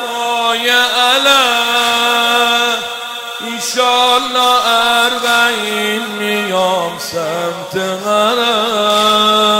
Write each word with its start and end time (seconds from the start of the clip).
پای 0.00 0.68
علم. 0.70 1.54
ایشالله 3.40 4.66
اربعین 4.66 6.02
میام 6.18 6.98
سمت 6.98 7.76
حرم. 8.06 9.54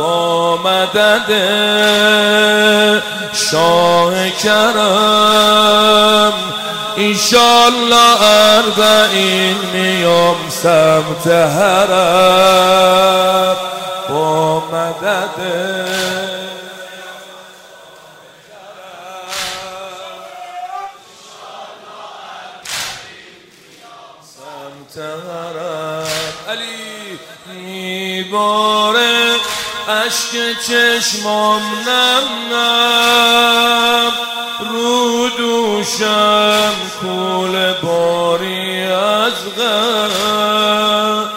با 0.00 0.56
مدد 0.56 1.30
شاه 3.50 4.30
کرم 4.30 6.32
ایشالله 6.96 8.22
اربعین 8.22 9.56
میام 9.72 10.36
سمت 10.48 11.26
حرم. 11.26 12.76
با 14.08 14.62
مدد 14.72 15.40
علی 26.48 27.18
میباره 27.46 28.79
عشق 29.90 30.32
چشمام 30.68 31.62
نم 31.62 32.54
نم 32.54 34.12
رو 34.70 35.28
دوشم 35.28 36.72
کول 37.00 37.74
باری 37.82 38.82
از 38.82 39.32
غم. 39.58 41.28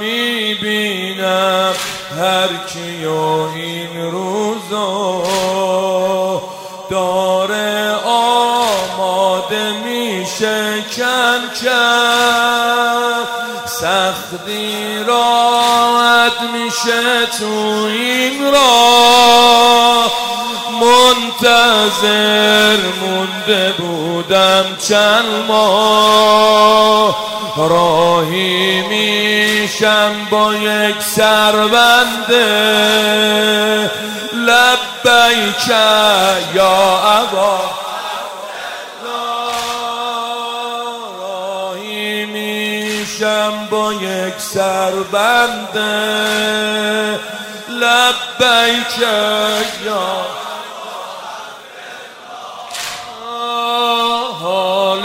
می‌بینم 0.00 1.74
هر 2.18 2.48
کیو 2.72 3.12
این 3.54 4.10
روزا. 4.10 5.22
داره 6.90 7.94
آماده 8.04 9.72
میشه 9.84 10.84
کن 10.96 11.40
کن 11.62 12.20
سختی 13.66 15.04
راحت 15.06 15.29
این 16.86 18.52
راه 18.52 20.12
منتظر 20.80 22.76
مونده 23.00 23.72
بودم 23.78 24.64
چند 24.88 25.44
ماه. 25.48 27.30
راهی 27.56 28.82
میشم 28.82 30.12
با 30.30 30.54
یک 30.54 31.02
سربنده 31.02 32.40
لبیک 34.32 35.68
یا 36.54 36.98
ابا. 36.98 37.60
راهی 41.20 42.26
میشم 42.26 43.68
با 43.70 43.92
یک 43.92 44.34
سربنده 44.38 45.80
لبیک 47.80 48.98
یا 49.84 50.06
حال 54.42 55.04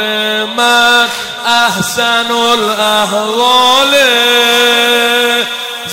من 0.58 1.08
احسن 1.46 2.32
الاحوال 2.32 3.94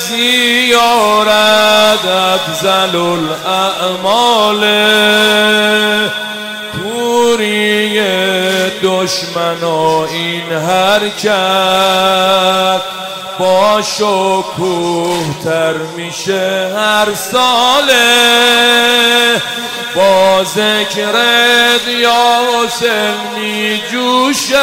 زیارت 0.08 2.06
افضل 2.06 2.96
الاعمال. 2.96 4.62
دشمنا 9.02 10.04
این 10.04 10.52
حرکت. 10.52 11.32
با 13.38 13.82
شکوه 13.82 15.42
تر 15.44 15.74
میشه 15.96 16.70
هر 16.76 17.14
ساله. 17.14 18.02
با 19.96 20.44
ذکرت 20.44 21.88
یا 22.00 22.40
حسین 22.64 23.14
می 23.36 23.82
جوشم 23.92 24.58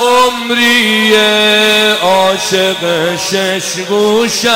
عمری 0.00 1.14
عاشق 2.02 3.16
شش 3.16 3.80
گوشم. 3.88 4.52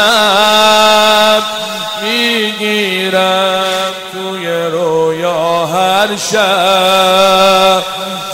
می‌گیرم 2.03 3.65
توی 4.13 4.47
رویا 4.47 5.20
هر 5.75 6.17
شب 6.17 7.83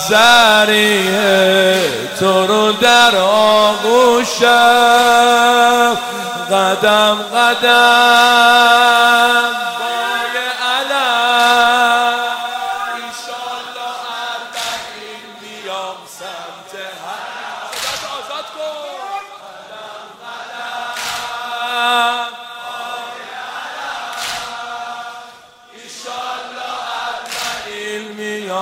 زریه 0.09 1.81
تو 2.19 2.47
رو 2.47 2.73
در 2.73 3.17
آغوشم. 3.17 4.47
قدم 6.51 7.17
قدم 7.35 8.86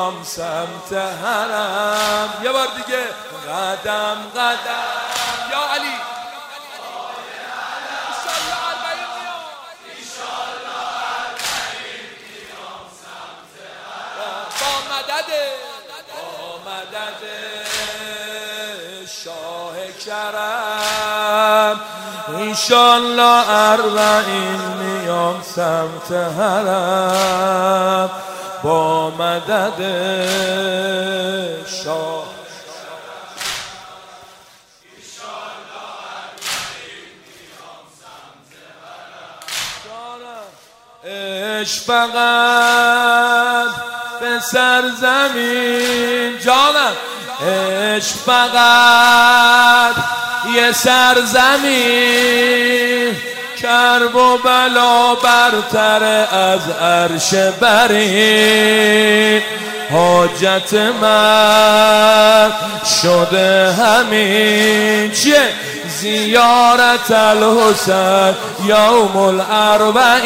میام 0.04 0.24
سمت 0.24 0.92
حرم. 0.92 2.28
یه 2.42 2.52
بار 2.52 2.66
دیگه. 2.76 3.04
قدم 3.48 4.16
قدم. 4.36 4.84
یا 5.50 5.74
علی. 5.74 5.96
با 14.60 15.00
با 16.64 16.76
شاه 19.24 19.76
کرم. 20.06 21.80
ایشالله 22.38 23.50
اربعین 23.50 24.60
میام 24.60 25.42
سمت 25.42 26.12
حرم. 26.12 28.10
با 28.64 29.10
مدد 29.10 29.80
شاه. 31.84 32.24
اش 41.60 41.80
فقط 41.80 43.68
به 44.20 44.40
سرزمین 44.40 46.38
جانم. 46.38 46.96
اش 47.96 48.12
فقط 48.12 49.94
یه 50.54 50.72
سرزمین. 50.72 52.14
کرب 53.62 54.14
و 54.14 54.38
بلا 54.38 55.14
برتر 55.14 56.04
از 56.32 56.70
عرش 56.70 57.34
بری. 57.34 59.42
حاجت 59.92 60.74
من 60.74 62.52
شده 63.02 63.72
همین 63.72 65.10
چیه 65.10 65.48
زیارت 65.88 67.10
الحسین 67.10 68.34
یوم 68.66 69.16
الاربعین. 69.16 70.24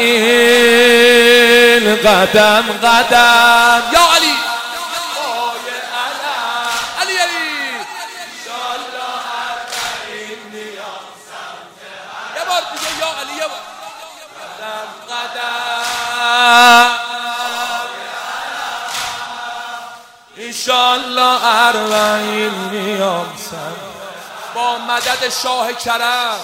قدم 1.95 2.63
قدم. 2.83 3.81
یا 3.93 3.99
علی! 4.15 4.48
انشالله 20.37 21.39
اربعین 21.43 22.53
میام 22.71 23.27
با 24.55 24.77
مدد 24.77 25.29
شاه 25.43 25.73
کرم. 25.73 26.39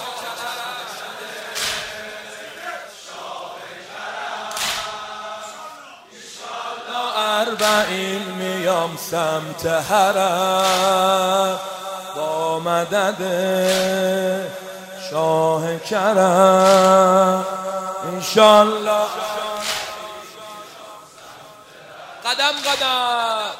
اربعین 7.16 8.22
میام 8.22 8.96
سمت 9.10 9.66
حرم. 9.66 11.60
با 12.16 12.58
مدد 12.58 13.22
شاه 15.10 15.78
کرم. 15.78 17.55
انشالله 18.16 19.06
قدم 22.24 22.54
قدم. 22.66 23.50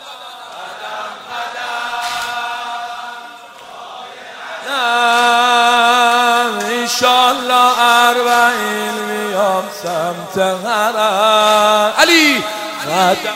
انشالله 6.60 7.80
اربعین 7.80 8.94
میام 8.94 9.70
سمت 9.82 10.38
حرم. 10.38 11.94
علی. 11.98 12.44
قدم 12.82 13.34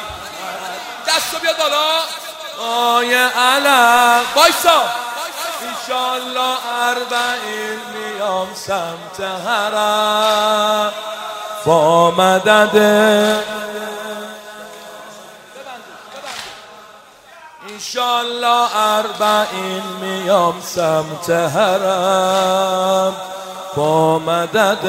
دستو 1.06 1.38
بیاد 1.42 1.56
بالا. 1.58 2.00
آی 2.58 3.14
علم. 3.14 4.22
وایسا. 4.34 4.99
انشالله 5.62 6.56
اربعین 6.80 7.80
میام 7.94 8.48
سمت 8.54 9.20
حرم. 9.20 10.92
با 11.66 12.10
مدد 12.10 12.76
انشالله 17.68 18.76
اربعین 18.76 19.82
میام 20.00 20.60
سمت 20.60 21.30
حرم. 21.30 23.16
با 23.76 24.18
مدد 24.18 24.86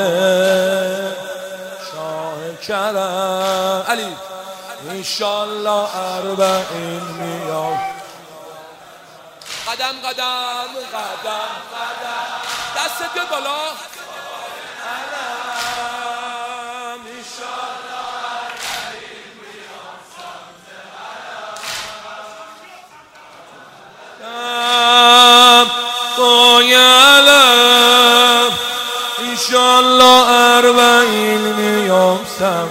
شاه 1.92 2.56
کرم. 2.68 3.84
علی 3.88 4.16
انشالله 4.90 5.96
اربعین 5.96 7.02
میام. 7.20 8.01
قدم 9.72 10.10
قدم 10.10 10.70
قدم 10.94 11.52
دستت 12.76 13.14
بیاد 13.14 13.30
بالا. 13.30 13.72
انشالله 29.20 30.30
اربعین 30.32 31.42
میام 31.42 32.26
سم 32.40 32.70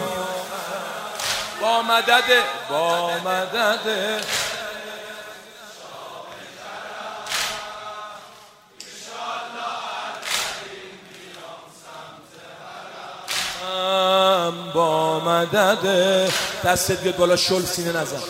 با 1.60 1.82
مدد 1.82 2.44
با 2.68 3.10
مدد. 3.24 4.39
با 14.74 15.20
مدد 15.20 15.84
دستت 16.64 17.02
بیاد 17.02 17.16
بالا 17.16 17.36
شل 17.36 17.64
سینه 17.64 17.92
نزن. 17.92 18.20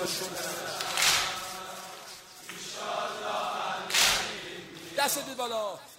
دستت 4.99 5.25
بیاد 5.25 5.37
بالا. 5.37 5.90